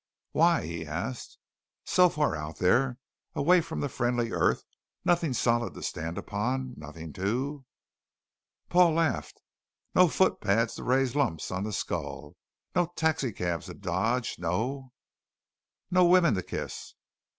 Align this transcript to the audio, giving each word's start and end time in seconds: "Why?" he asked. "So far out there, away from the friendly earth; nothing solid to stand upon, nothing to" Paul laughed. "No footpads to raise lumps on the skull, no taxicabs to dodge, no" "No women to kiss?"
"Why?" 0.31 0.65
he 0.65 0.83
asked. 0.87 1.37
"So 1.85 2.09
far 2.09 2.35
out 2.35 2.57
there, 2.57 2.97
away 3.35 3.61
from 3.61 3.81
the 3.81 3.87
friendly 3.87 4.31
earth; 4.31 4.63
nothing 5.05 5.31
solid 5.31 5.75
to 5.75 5.83
stand 5.83 6.17
upon, 6.17 6.73
nothing 6.75 7.13
to" 7.13 7.65
Paul 8.71 8.93
laughed. 8.93 9.43
"No 9.93 10.07
footpads 10.07 10.73
to 10.77 10.83
raise 10.83 11.15
lumps 11.15 11.51
on 11.51 11.65
the 11.65 11.71
skull, 11.71 12.35
no 12.73 12.87
taxicabs 12.95 13.67
to 13.67 13.75
dodge, 13.75 14.37
no" 14.39 14.91
"No 15.91 16.05
women 16.05 16.33
to 16.33 16.41
kiss?" 16.41 16.95